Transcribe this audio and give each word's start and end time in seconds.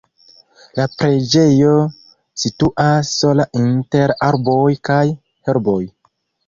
La 0.79 0.85
preĝejo 1.01 1.75
situas 2.45 3.13
sola 3.21 3.47
inter 3.67 4.17
arboj 4.31 4.69
kaj 4.93 5.03
herboj. 5.49 5.81